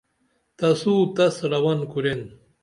تسو 0.57 0.93
تس 1.15 1.35
رون 1.51 1.79
کُرین 1.91 2.21